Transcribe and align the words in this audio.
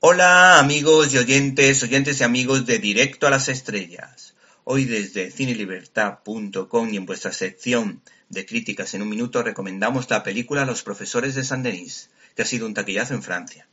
Hola 0.00 0.60
amigos 0.60 1.12
y 1.12 1.18
oyentes, 1.18 1.82
oyentes 1.82 2.20
y 2.20 2.24
amigos 2.24 2.66
de 2.66 2.78
Directo 2.78 3.26
a 3.26 3.30
las 3.30 3.48
Estrellas. 3.48 4.34
Hoy 4.62 4.84
desde 4.84 5.32
cinelibertad.com 5.32 6.88
y 6.92 6.96
en 6.96 7.04
vuestra 7.04 7.32
sección 7.32 8.00
de 8.28 8.46
críticas 8.46 8.94
en 8.94 9.02
un 9.02 9.08
minuto 9.08 9.42
recomendamos 9.42 10.08
la 10.08 10.22
película 10.22 10.64
Los 10.64 10.84
profesores 10.84 11.34
de 11.34 11.42
San 11.42 11.64
Denis, 11.64 12.10
que 12.36 12.42
ha 12.42 12.44
sido 12.44 12.66
un 12.66 12.74
taquillazo 12.74 13.14
en 13.14 13.24
Francia. 13.24 13.66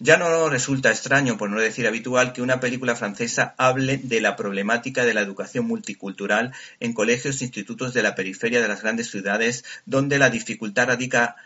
Ya 0.00 0.16
no 0.16 0.48
resulta 0.48 0.90
extraño, 0.90 1.38
por 1.38 1.48
no 1.48 1.60
decir 1.60 1.86
habitual, 1.86 2.32
que 2.32 2.42
una 2.42 2.58
película 2.58 2.96
francesa 2.96 3.54
hable 3.56 3.98
de 3.98 4.20
la 4.20 4.34
problemática 4.34 5.04
de 5.04 5.14
la 5.14 5.20
educación 5.20 5.64
multicultural 5.64 6.54
en 6.80 6.92
colegios 6.92 7.40
e 7.40 7.44
institutos 7.44 7.94
de 7.94 8.02
la 8.02 8.16
periferia 8.16 8.60
de 8.60 8.66
las 8.66 8.82
grandes 8.82 9.12
ciudades, 9.12 9.64
donde 9.84 10.18
la 10.18 10.28
dificultad 10.28 10.88
radica 10.88 11.36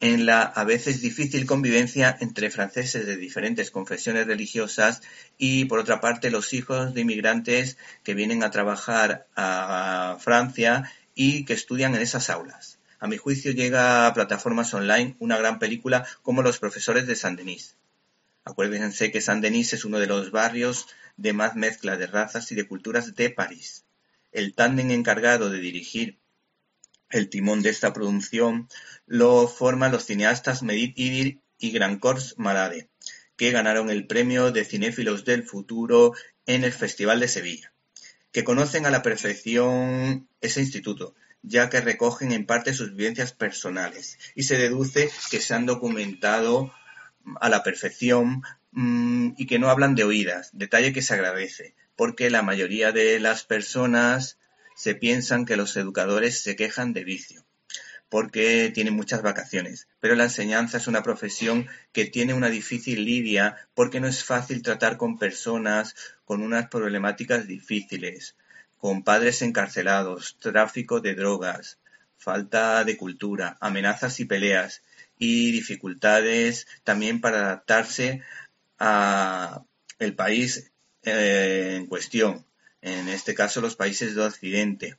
en 0.00 0.26
la 0.26 0.42
a 0.42 0.64
veces 0.64 1.00
difícil 1.00 1.46
convivencia 1.46 2.16
entre 2.20 2.50
franceses 2.50 3.04
de 3.06 3.16
diferentes 3.16 3.70
confesiones 3.70 4.26
religiosas 4.26 5.02
y, 5.36 5.64
por 5.64 5.80
otra 5.80 6.00
parte, 6.00 6.30
los 6.30 6.52
hijos 6.52 6.94
de 6.94 7.00
inmigrantes 7.00 7.78
que 8.04 8.14
vienen 8.14 8.42
a 8.42 8.50
trabajar 8.50 9.26
a 9.34 10.16
Francia 10.20 10.90
y 11.14 11.44
que 11.44 11.54
estudian 11.54 11.94
en 11.94 12.02
esas 12.02 12.30
aulas. 12.30 12.78
A 13.00 13.08
mi 13.08 13.16
juicio 13.16 13.52
llega 13.52 14.06
a 14.06 14.14
plataformas 14.14 14.72
online 14.74 15.16
una 15.18 15.36
gran 15.36 15.58
película 15.58 16.06
como 16.22 16.42
Los 16.42 16.58
profesores 16.58 17.06
de 17.06 17.16
Saint-Denis. 17.16 17.76
Acuérdense 18.44 19.10
que 19.10 19.20
Saint-Denis 19.20 19.72
es 19.72 19.84
uno 19.84 19.98
de 19.98 20.06
los 20.06 20.30
barrios 20.30 20.86
de 21.16 21.32
más 21.32 21.56
mezcla 21.56 21.96
de 21.96 22.06
razas 22.06 22.50
y 22.52 22.54
de 22.54 22.66
culturas 22.66 23.14
de 23.14 23.30
París. 23.30 23.84
El 24.30 24.54
tándem 24.54 24.90
encargado 24.90 25.50
de 25.50 25.58
dirigir 25.58 26.18
el 27.10 27.28
timón 27.28 27.62
de 27.62 27.70
esta 27.70 27.92
producción 27.92 28.68
lo 29.06 29.48
forman 29.48 29.92
los 29.92 30.04
cineastas 30.04 30.62
Medit 30.62 30.98
Idir 30.98 31.40
y 31.58 31.70
Grancors 31.70 32.34
Marade, 32.38 32.88
que 33.36 33.50
ganaron 33.50 33.90
el 33.90 34.06
premio 34.06 34.52
de 34.52 34.64
Cinéfilos 34.64 35.24
del 35.24 35.42
Futuro 35.42 36.12
en 36.46 36.64
el 36.64 36.72
Festival 36.72 37.20
de 37.20 37.28
Sevilla, 37.28 37.72
que 38.32 38.44
conocen 38.44 38.86
a 38.86 38.90
la 38.90 39.02
perfección 39.02 40.28
ese 40.40 40.60
instituto, 40.60 41.14
ya 41.42 41.70
que 41.70 41.80
recogen 41.80 42.32
en 42.32 42.46
parte 42.46 42.74
sus 42.74 42.94
vivencias 42.94 43.32
personales 43.32 44.18
y 44.34 44.42
se 44.42 44.58
deduce 44.58 45.10
que 45.30 45.40
se 45.40 45.54
han 45.54 45.66
documentado 45.66 46.72
a 47.40 47.48
la 47.48 47.62
perfección 47.62 48.42
mm, 48.72 49.30
y 49.36 49.46
que 49.46 49.58
no 49.58 49.70
hablan 49.70 49.94
de 49.94 50.04
oídas, 50.04 50.50
detalle 50.52 50.92
que 50.92 51.02
se 51.02 51.14
agradece, 51.14 51.74
porque 51.96 52.30
la 52.30 52.42
mayoría 52.42 52.92
de 52.92 53.20
las 53.20 53.44
personas 53.44 54.38
se 54.78 54.94
piensan 54.94 55.44
que 55.44 55.56
los 55.56 55.76
educadores 55.76 56.40
se 56.40 56.54
quejan 56.54 56.92
de 56.92 57.02
vicio 57.02 57.44
porque 58.08 58.70
tienen 58.72 58.94
muchas 58.94 59.22
vacaciones, 59.22 59.88
pero 60.00 60.14
la 60.14 60.24
enseñanza 60.24 60.78
es 60.78 60.86
una 60.86 61.02
profesión 61.02 61.66
que 61.92 62.06
tiene 62.06 62.32
una 62.32 62.48
difícil 62.48 63.04
lidia 63.04 63.56
porque 63.74 63.98
no 63.98 64.06
es 64.06 64.24
fácil 64.24 64.62
tratar 64.62 64.96
con 64.96 65.18
personas 65.18 65.96
con 66.24 66.42
unas 66.42 66.68
problemáticas 66.68 67.48
difíciles, 67.48 68.36
con 68.78 69.02
padres 69.02 69.42
encarcelados, 69.42 70.36
tráfico 70.38 71.00
de 71.00 71.16
drogas, 71.16 71.78
falta 72.16 72.84
de 72.84 72.96
cultura, 72.96 73.58
amenazas 73.60 74.20
y 74.20 74.26
peleas 74.26 74.82
y 75.18 75.50
dificultades 75.50 76.68
también 76.84 77.20
para 77.20 77.40
adaptarse 77.40 78.22
a 78.78 79.64
el 79.98 80.14
país 80.14 80.70
eh, 81.02 81.74
en 81.76 81.86
cuestión 81.86 82.46
en 82.82 83.08
este 83.08 83.34
caso 83.34 83.60
los 83.60 83.76
países 83.76 84.14
de 84.14 84.22
Occidente, 84.22 84.98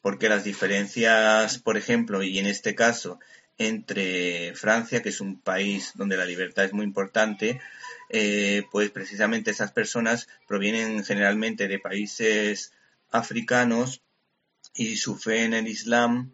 porque 0.00 0.28
las 0.28 0.44
diferencias, 0.44 1.58
por 1.58 1.76
ejemplo, 1.76 2.22
y 2.22 2.38
en 2.38 2.46
este 2.46 2.74
caso, 2.74 3.18
entre 3.58 4.54
Francia, 4.54 5.02
que 5.02 5.10
es 5.10 5.20
un 5.20 5.40
país 5.40 5.92
donde 5.94 6.16
la 6.16 6.24
libertad 6.24 6.64
es 6.64 6.72
muy 6.72 6.84
importante, 6.84 7.60
eh, 8.10 8.64
pues 8.70 8.90
precisamente 8.90 9.50
esas 9.50 9.72
personas 9.72 10.28
provienen 10.46 11.04
generalmente 11.04 11.68
de 11.68 11.78
países 11.78 12.72
africanos 13.10 14.02
y 14.74 14.96
su 14.96 15.16
fe 15.16 15.44
en 15.44 15.54
el 15.54 15.68
Islam, 15.68 16.32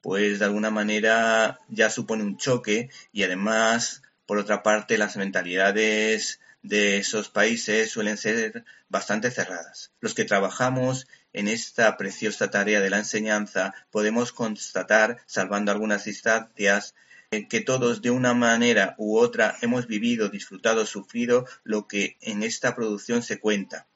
pues 0.00 0.38
de 0.38 0.46
alguna 0.46 0.70
manera 0.70 1.60
ya 1.68 1.90
supone 1.90 2.24
un 2.24 2.38
choque 2.38 2.90
y 3.12 3.22
además, 3.22 4.02
por 4.26 4.38
otra 4.38 4.62
parte, 4.62 4.98
las 4.98 5.16
mentalidades 5.16 6.40
de 6.62 6.98
esos 6.98 7.28
países 7.28 7.90
suelen 7.90 8.16
ser 8.16 8.64
bastante 8.88 9.30
cerradas. 9.30 9.92
Los 10.00 10.14
que 10.14 10.24
trabajamos 10.24 11.08
en 11.32 11.48
esta 11.48 11.96
preciosa 11.96 12.50
tarea 12.50 12.80
de 12.80 12.90
la 12.90 12.98
enseñanza 12.98 13.74
podemos 13.90 14.32
constatar, 14.32 15.18
salvando 15.26 15.72
algunas 15.72 16.04
distancias, 16.04 16.94
eh, 17.30 17.48
que 17.48 17.60
todos 17.60 18.02
de 18.02 18.10
una 18.10 18.34
manera 18.34 18.94
u 18.98 19.18
otra 19.18 19.56
hemos 19.62 19.86
vivido, 19.86 20.28
disfrutado, 20.28 20.86
sufrido 20.86 21.46
lo 21.64 21.88
que 21.88 22.16
en 22.20 22.42
esta 22.42 22.76
producción 22.76 23.22
se 23.22 23.40
cuenta. 23.40 23.88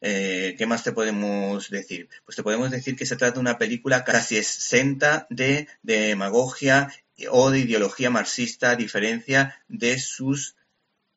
Eh, 0.00 0.54
¿Qué 0.56 0.66
más 0.66 0.84
te 0.84 0.92
podemos 0.92 1.70
decir? 1.70 2.08
Pues 2.24 2.36
te 2.36 2.42
podemos 2.42 2.70
decir 2.70 2.96
que 2.96 3.06
se 3.06 3.16
trata 3.16 3.34
de 3.34 3.40
una 3.40 3.58
película 3.58 4.04
casi 4.04 4.36
exenta 4.36 5.26
de, 5.28 5.68
de 5.82 5.98
demagogia 5.98 6.88
o 7.30 7.50
de 7.50 7.60
ideología 7.60 8.10
marxista, 8.10 8.70
a 8.70 8.76
diferencia 8.76 9.62
de 9.68 9.98
sus 9.98 10.56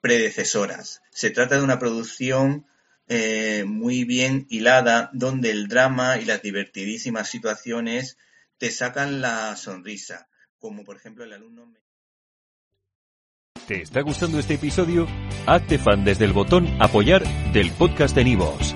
predecesoras. 0.01 1.01
Se 1.11 1.29
trata 1.29 1.57
de 1.57 1.63
una 1.63 1.79
producción 1.79 2.65
eh, 3.07 3.65
muy 3.65 4.03
bien 4.03 4.47
hilada, 4.49 5.09
donde 5.13 5.51
el 5.51 5.67
drama 5.67 6.17
y 6.17 6.25
las 6.25 6.41
divertidísimas 6.41 7.29
situaciones 7.29 8.17
te 8.57 8.71
sacan 8.71 9.21
la 9.21 9.55
sonrisa, 9.55 10.27
como 10.59 10.83
por 10.83 10.95
ejemplo 10.95 11.23
el 11.23 11.33
alumno. 11.33 11.71
¿Te 13.67 13.81
está 13.81 14.01
gustando 14.01 14.39
este 14.39 14.55
episodio? 14.55 15.07
Hazte 15.45 15.77
fan 15.77 16.03
desde 16.03 16.25
el 16.25 16.33
botón 16.33 16.67
Apoyar 16.81 17.23
del 17.53 17.71
podcast 17.71 18.15
de 18.15 18.23
Nivos. 18.23 18.75